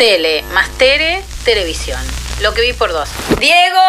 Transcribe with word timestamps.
Tele 0.00 0.44
más 0.54 0.70
Tere, 0.78 1.22
televisión. 1.44 2.00
Lo 2.40 2.54
que 2.54 2.62
vi 2.62 2.72
por 2.72 2.90
dos. 2.90 3.06
Diego, 3.38 3.80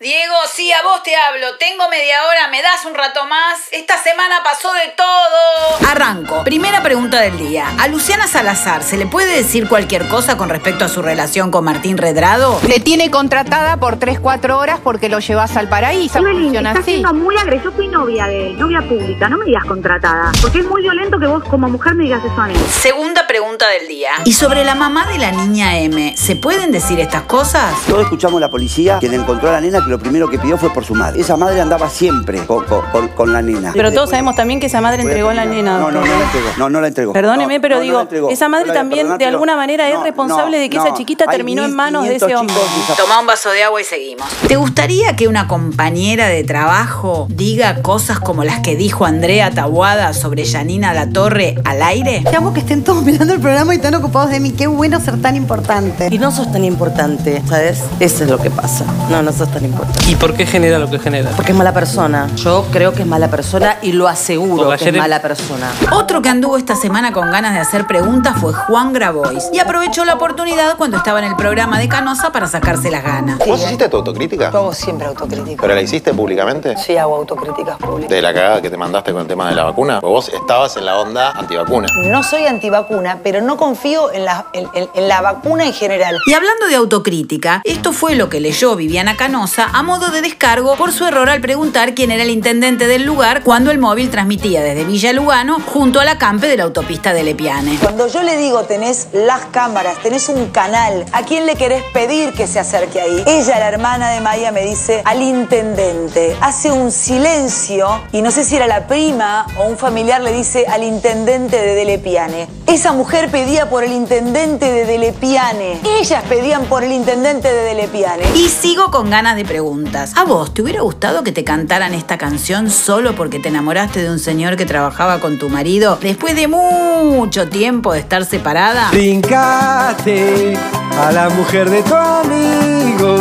Diego, 0.00 0.34
sí, 0.50 0.72
a 0.72 0.82
vos 0.82 1.02
te 1.02 1.14
hablo. 1.14 1.58
Tengo 1.58 1.86
media 1.90 2.24
hora, 2.26 2.48
me 2.48 2.62
das 2.62 2.86
un 2.86 2.94
rato 2.94 3.26
más. 3.26 3.58
Esta 3.72 4.02
semana 4.02 4.42
pasó 4.42 4.72
de 4.72 4.88
todo. 4.96 5.90
Arranco. 5.90 6.42
Primera 6.44 6.82
pregunta 6.82 7.20
del 7.20 7.36
día. 7.36 7.66
¿A 7.78 7.88
Luciana 7.88 8.26
Salazar 8.26 8.82
se 8.82 8.96
le 8.96 9.04
puede 9.06 9.34
decir 9.36 9.68
cualquier 9.68 10.08
cosa 10.08 10.38
con 10.38 10.48
respecto 10.48 10.86
a 10.86 10.88
su 10.88 11.02
relación 11.02 11.50
con 11.50 11.64
Martín 11.64 11.98
Redrado? 11.98 12.58
Te 12.66 12.80
tiene 12.80 13.10
contratada 13.10 13.76
por 13.76 13.98
3-4 13.98 14.56
horas 14.56 14.80
porque 14.82 15.10
lo 15.10 15.18
llevas 15.18 15.56
al 15.58 15.68
paraíso. 15.68 16.18
Evelyn, 16.20 16.44
Funciona 16.44 16.70
estás 16.70 16.82
así. 16.84 16.92
siendo 16.92 17.12
muy 17.12 17.36
agresivo. 17.36 17.70
Yo 17.70 17.76
fui 17.76 17.88
novia 17.88 18.26
de 18.28 18.50
novia 18.54 18.80
pública, 18.80 19.28
no 19.28 19.36
me 19.36 19.44
digas 19.44 19.66
contratada. 19.66 20.32
Porque 20.40 20.60
es 20.60 20.64
muy 20.66 20.80
violento 20.80 21.18
que 21.18 21.26
vos 21.26 21.44
como 21.44 21.68
mujer 21.68 21.94
me 21.94 22.04
digas 22.04 22.22
eso 22.24 22.40
a 22.40 22.46
mí. 22.46 22.54
Segunda 22.70 23.26
pregunta 23.26 23.68
del 23.68 23.86
día. 23.88 24.12
¿Y 24.24 24.32
sobre 24.32 24.64
la 24.64 24.74
mamá 24.74 25.06
de 25.06 25.18
la 25.18 25.30
niña 25.32 25.76
M, 25.78 26.14
se 26.16 26.36
pueden 26.36 26.72
decir 26.72 26.98
estas 26.98 27.24
cosas? 27.24 27.74
Todos 27.90 28.04
escuchamos 28.04 28.36
a 28.36 28.40
la 28.42 28.50
policía, 28.50 28.98
quien 29.00 29.14
encontró 29.14 29.48
a 29.48 29.52
la 29.52 29.60
nena, 29.60 29.82
que 29.82 29.90
lo 29.90 29.98
primero 29.98 30.28
que 30.30 30.38
pidió 30.38 30.56
fue 30.56 30.72
por 30.72 30.84
su 30.84 30.94
madre. 30.94 31.20
Esa 31.20 31.36
madre 31.36 31.60
andaba 31.60 31.90
siempre 31.90 32.38
con, 32.46 32.64
con- 32.64 32.82
con- 32.92 33.08
con 33.08 33.32
la 33.32 33.42
nena. 33.42 33.72
Pero 33.74 33.92
todos 33.92 34.10
sabemos 34.10 34.36
también 34.36 34.60
que 34.60 34.66
esa 34.66 34.80
madre 34.80 35.02
entregó 35.02 35.30
a 35.30 35.34
la 35.34 35.44
nena. 35.44 35.76
No, 35.80 35.90
no, 35.90 36.00
no 36.00 36.06
la 36.06 36.22
entregó. 36.24 36.48
No, 36.56 36.70
no 36.70 36.80
la 36.80 36.86
entregó. 36.86 37.12
Perdóneme, 37.12 37.56
No, 37.56 37.60
pero 37.60 37.76
no, 37.76 37.82
digo, 37.82 38.30
esa 38.30 38.48
madre 38.48 38.72
también 38.72 39.00
perdonar, 39.00 39.18
de 39.18 39.24
alguna 39.26 39.56
manera 39.56 39.88
es 39.88 40.00
responsable 40.04 40.56
no, 40.58 40.62
de 40.62 40.70
que 40.70 40.76
no. 40.76 40.84
esa 40.86 40.94
chiquita 40.94 41.24
Hay 41.26 41.36
terminó 41.36 41.64
en 41.64 41.74
manos 41.74 42.04
de 42.04 42.10
1500 42.10 42.28
ese 42.28 42.36
hombre. 42.36 42.94
Toma 42.96 43.18
un 43.20 43.26
vaso 43.26 43.50
de 43.50 43.64
agua 43.64 43.80
y 43.80 43.84
seguimos. 43.84 44.26
¿Te 44.46 44.54
gustaría 44.54 45.16
que 45.16 45.26
una 45.26 45.48
compañera 45.48 46.28
de 46.28 46.44
trabajo 46.44 47.26
diga 47.28 47.82
cosas 47.82 48.20
como 48.20 48.44
las 48.44 48.60
que 48.60 48.76
dijo 48.76 49.04
Andrea 49.04 49.50
Tabuada 49.50 50.12
sobre 50.14 50.46
Janina 50.46 50.94
La 50.94 51.08
Torre 51.10 51.56
al 51.64 51.82
aire? 51.82 52.22
Te 52.30 52.36
amo 52.36 52.54
que 52.54 52.60
estén 52.60 52.84
todos 52.84 53.02
mirando 53.04 53.34
el 53.34 53.40
programa 53.40 53.74
y 53.74 53.78
tan 53.78 53.96
ocupados 53.96 54.30
de 54.30 54.38
mí. 54.38 54.52
Qué 54.52 54.68
bueno 54.68 55.00
ser 55.00 55.20
tan 55.20 55.34
importante. 55.34 56.06
Y 56.12 56.18
no 56.18 56.30
sos 56.30 56.52
tan 56.52 56.64
importante, 56.64 57.42
¿sabes? 57.48 57.79
Eso 58.00 58.24
es 58.24 58.30
lo 58.30 58.38
que 58.38 58.50
pasa. 58.50 58.84
No, 59.10 59.22
no 59.22 59.32
sos 59.32 59.50
tan 59.50 59.64
importante. 59.64 60.10
¿Y 60.10 60.14
por 60.14 60.34
qué 60.34 60.46
genera 60.46 60.78
lo 60.78 60.88
que 60.90 60.98
genera? 60.98 61.30
Porque 61.30 61.52
es 61.52 61.58
mala 61.58 61.72
persona. 61.72 62.28
Yo 62.36 62.66
creo 62.72 62.92
que 62.92 63.02
es 63.02 63.06
mala 63.08 63.28
persona 63.28 63.76
y 63.82 63.92
lo 63.92 64.08
aseguro 64.08 64.64
Porque 64.64 64.84
que 64.84 64.90
es 64.90 64.96
mala 64.96 65.20
persona. 65.22 65.70
Otro 65.92 66.22
que 66.22 66.28
anduvo 66.28 66.56
esta 66.56 66.76
semana 66.76 67.12
con 67.12 67.30
ganas 67.30 67.54
de 67.54 67.60
hacer 67.60 67.86
preguntas 67.86 68.36
fue 68.40 68.52
Juan 68.52 68.92
Grabois 68.92 69.48
y 69.52 69.58
aprovechó 69.58 70.04
la 70.04 70.14
oportunidad 70.14 70.76
cuando 70.76 70.96
estaba 70.96 71.18
en 71.18 71.26
el 71.26 71.36
programa 71.36 71.78
de 71.78 71.88
Canosa 71.88 72.32
para 72.32 72.46
sacarse 72.46 72.90
las 72.90 73.02
ganas. 73.04 73.38
¿Vos 73.46 73.62
hiciste 73.62 73.88
tu 73.88 73.96
autocrítica? 73.98 74.50
Yo 74.50 74.58
hago 74.58 74.72
siempre 74.74 75.06
autocrítica. 75.06 75.60
¿Pero 75.60 75.74
la 75.74 75.80
hiciste 75.82 76.12
públicamente? 76.14 76.76
Sí, 76.76 76.96
hago 76.96 77.16
autocríticas 77.16 77.76
públicas. 77.78 78.10
¿De 78.10 78.22
la 78.22 78.32
cagada 78.34 78.62
que 78.62 78.70
te 78.70 78.76
mandaste 78.76 79.12
con 79.12 79.22
el 79.22 79.26
tema 79.28 79.48
de 79.48 79.54
la 79.54 79.64
vacuna? 79.64 80.00
Vos 80.00 80.28
estabas 80.28 80.76
en 80.76 80.84
la 80.86 80.98
onda 80.98 81.30
antivacuna. 81.32 81.88
No 81.96 82.22
soy 82.22 82.46
antivacuna, 82.46 83.18
pero 83.22 83.40
no 83.40 83.56
confío 83.56 84.12
en 84.12 84.24
la, 84.24 84.46
en- 84.52 84.68
en- 84.74 84.88
en 84.94 85.08
la 85.08 85.20
vacuna 85.20 85.64
en 85.66 85.72
general. 85.72 86.16
Y 86.26 86.32
hablando 86.32 86.66
de 86.66 86.76
autocrítica, 86.76 87.59
esto 87.64 87.92
fue 87.92 88.14
lo 88.14 88.28
que 88.28 88.40
leyó 88.40 88.76
Viviana 88.76 89.16
Canosa 89.16 89.68
a 89.72 89.82
modo 89.82 90.10
de 90.10 90.22
descargo 90.22 90.76
por 90.76 90.92
su 90.92 91.04
error 91.04 91.28
al 91.28 91.40
preguntar 91.40 91.94
quién 91.94 92.10
era 92.10 92.22
el 92.22 92.30
intendente 92.30 92.86
del 92.86 93.04
lugar 93.04 93.42
cuando 93.42 93.70
el 93.70 93.78
móvil 93.78 94.10
transmitía 94.10 94.62
desde 94.62 94.84
Villa 94.84 95.12
Lugano 95.12 95.58
junto 95.60 96.00
a 96.00 96.04
la 96.04 96.18
campe 96.18 96.46
de 96.46 96.56
la 96.56 96.64
autopista 96.64 97.12
de 97.12 97.22
Lepiane. 97.22 97.78
Cuando 97.80 98.06
yo 98.06 98.22
le 98.22 98.36
digo 98.36 98.64
tenés 98.64 99.08
las 99.12 99.46
cámaras, 99.46 99.98
tenés 100.02 100.28
un 100.28 100.46
canal, 100.46 101.04
¿a 101.12 101.22
quién 101.22 101.46
le 101.46 101.56
querés 101.56 101.82
pedir 101.92 102.32
que 102.32 102.46
se 102.46 102.58
acerque 102.60 103.00
ahí? 103.00 103.24
Ella, 103.26 103.58
la 103.58 103.68
hermana 103.68 104.10
de 104.10 104.20
Maya, 104.20 104.52
me 104.52 104.64
dice 104.64 105.02
al 105.04 105.22
intendente. 105.22 106.36
Hace 106.40 106.70
un 106.70 106.90
silencio 106.90 108.00
y 108.12 108.22
no 108.22 108.30
sé 108.30 108.44
si 108.44 108.56
era 108.56 108.66
la 108.66 108.86
prima 108.86 109.46
o 109.58 109.66
un 109.66 109.76
familiar 109.76 110.20
le 110.20 110.32
dice 110.32 110.66
al 110.66 110.84
intendente 110.84 111.56
de 111.56 111.74
Delepiane. 111.74 112.59
Esa 112.70 112.92
mujer 112.92 113.32
pedía 113.32 113.68
por 113.68 113.82
el 113.82 113.90
intendente 113.90 114.70
de 114.70 114.86
Delepiane. 114.86 115.80
Ellas 115.98 116.22
pedían 116.28 116.66
por 116.66 116.84
el 116.84 116.92
intendente 116.92 117.52
de 117.52 117.64
Delepiane. 117.64 118.22
Y 118.36 118.48
sigo 118.48 118.92
con 118.92 119.10
ganas 119.10 119.34
de 119.34 119.44
preguntas. 119.44 120.12
¿A 120.16 120.22
vos 120.22 120.54
te 120.54 120.62
hubiera 120.62 120.80
gustado 120.82 121.24
que 121.24 121.32
te 121.32 121.42
cantaran 121.42 121.94
esta 121.94 122.16
canción 122.16 122.70
solo 122.70 123.16
porque 123.16 123.40
te 123.40 123.48
enamoraste 123.48 124.04
de 124.04 124.10
un 124.10 124.20
señor 124.20 124.56
que 124.56 124.66
trabajaba 124.66 125.18
con 125.18 125.36
tu 125.36 125.48
marido 125.48 125.98
después 126.00 126.36
de 126.36 126.46
mucho 126.46 127.48
tiempo 127.48 127.92
de 127.92 127.98
estar 127.98 128.24
separada? 128.24 128.88
Trincaste 128.92 130.56
a 130.96 131.10
la 131.10 131.28
mujer 131.28 131.70
de 131.70 131.82
tu 131.82 131.94
amigo 131.96 133.16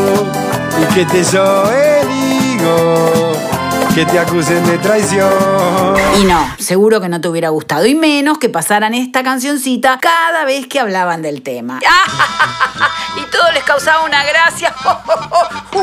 y 0.79 0.93
que 0.93 1.05
te 1.05 1.23
yo 1.23 1.63
higo, 2.53 2.98
que 3.99 4.05
te 4.05 4.17
acusen 4.17 4.65
de 4.65 4.77
traición. 4.77 5.29
Y 6.21 6.23
no, 6.23 6.55
seguro 6.57 7.01
que 7.01 7.09
no 7.09 7.19
te 7.19 7.27
hubiera 7.27 7.49
gustado. 7.49 7.85
Y 7.85 7.95
menos 7.95 8.37
que 8.37 8.47
pasaran 8.47 8.93
esta 8.93 9.23
cancioncita 9.23 9.99
cada 9.99 10.45
vez 10.45 10.67
que 10.67 10.79
hablaban 10.79 11.21
del 11.21 11.41
tema. 11.41 11.81
y 13.17 13.29
todo 13.29 13.51
les 13.51 13.63
causaba 13.63 14.05
una 14.05 14.23
gracia. 14.23 14.73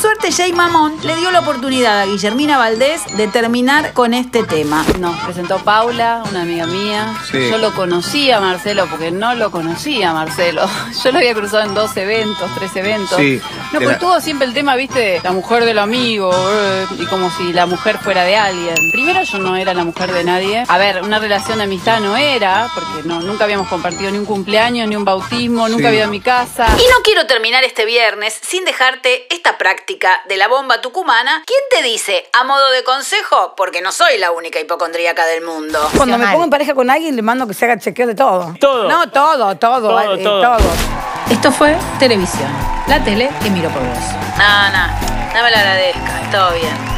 Suerte, 0.00 0.32
Jay 0.32 0.52
Mamón 0.54 0.96
le 1.02 1.14
dio 1.16 1.30
la 1.30 1.40
oportunidad 1.40 2.00
a 2.00 2.06
Guillermina 2.06 2.56
Valdés 2.56 3.02
de 3.18 3.28
terminar 3.28 3.92
con 3.92 4.14
este 4.14 4.42
tema. 4.44 4.82
Nos 4.98 5.14
presentó 5.24 5.58
Paula, 5.58 6.22
una 6.30 6.40
amiga 6.42 6.64
mía. 6.66 7.14
Sí. 7.30 7.50
Yo 7.50 7.58
lo 7.58 7.74
conocía 7.74 8.38
a 8.38 8.40
Marcelo 8.40 8.86
porque 8.88 9.10
no 9.10 9.34
lo 9.34 9.50
conocía 9.50 10.14
Marcelo. 10.14 10.66
Yo 11.04 11.12
lo 11.12 11.18
había 11.18 11.34
cruzado 11.34 11.64
en 11.64 11.74
dos 11.74 11.94
eventos, 11.98 12.50
tres 12.54 12.74
eventos. 12.76 13.18
Sí. 13.18 13.42
No, 13.72 13.78
pues 13.80 13.90
la- 13.90 13.98
tuvo 13.98 14.20
siempre 14.22 14.46
el 14.46 14.54
tema, 14.54 14.74
viste, 14.74 14.98
de 14.98 15.20
la 15.22 15.32
mujer 15.32 15.66
del 15.66 15.78
amigo, 15.78 16.30
eh, 16.50 16.86
y 16.98 17.04
como 17.04 17.30
si 17.36 17.52
la 17.52 17.66
mujer 17.66 17.98
fuera 17.98 18.24
de 18.24 18.36
alguien. 18.36 18.74
Primero 18.92 19.22
yo 19.22 19.38
no 19.38 19.54
era 19.56 19.74
la 19.74 19.84
mujer 19.84 20.12
de 20.12 20.24
nadie. 20.24 20.64
A 20.66 20.78
ver, 20.78 21.02
una 21.02 21.18
relación 21.18 21.58
de 21.58 21.64
amistad 21.64 22.00
no 22.00 22.16
era, 22.16 22.70
porque 22.74 23.06
no, 23.06 23.20
nunca 23.20 23.44
habíamos 23.44 23.68
compartido 23.68 24.10
ni 24.10 24.16
un 24.18 24.24
cumpleaños, 24.24 24.88
ni 24.88 24.96
un 24.96 25.04
bautismo, 25.04 25.68
nunca 25.68 25.82
Sí. 25.82 25.86
había 25.88 25.98
ido 26.00 26.08
a 26.08 26.10
mi 26.10 26.20
casa. 26.20 26.66
Y 26.78 26.88
no 26.88 27.02
quiero 27.04 27.26
terminar 27.26 27.64
este 27.64 27.84
viernes 27.84 28.38
sin 28.40 28.64
dejarte 28.64 29.26
esta 29.34 29.58
práctica 29.58 29.89
de 29.98 30.36
la 30.36 30.46
bomba 30.48 30.80
tucumana. 30.80 31.42
¿Quién 31.46 31.60
te 31.70 31.82
dice 31.82 32.28
a 32.38 32.44
modo 32.44 32.70
de 32.70 32.84
consejo? 32.84 33.54
Porque 33.56 33.80
no 33.80 33.90
soy 33.92 34.18
la 34.18 34.30
única 34.30 34.60
hipocondríaca 34.60 35.26
del 35.26 35.42
mundo. 35.42 35.80
Cuando 35.96 36.16
me 36.18 36.26
pongo 36.28 36.44
en 36.44 36.50
pareja 36.50 36.74
con 36.74 36.88
alguien, 36.90 37.16
le 37.16 37.22
mando 37.22 37.46
que 37.46 37.54
se 37.54 37.64
haga 37.64 37.78
chequeo 37.78 38.06
de 38.06 38.14
todo. 38.14 38.54
Todo. 38.60 38.88
No, 38.88 39.10
todo, 39.10 39.56
todo, 39.56 39.80
Todo, 39.80 40.14
eh, 40.14 40.22
todo. 40.22 40.42
todo. 40.58 40.68
Esto 41.30 41.50
fue 41.50 41.76
televisión. 41.98 42.48
La 42.86 43.02
tele 43.02 43.30
que 43.42 43.50
miro 43.50 43.68
por 43.70 43.82
vos. 43.82 43.98
No, 44.38 44.70
no, 44.70 44.86
no 45.34 45.42
me 45.42 45.50
lo 45.50 45.56
agradezcas, 45.56 46.30
todo 46.30 46.52
bien. 46.52 46.89